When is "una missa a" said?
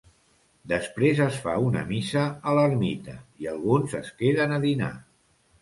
1.65-2.55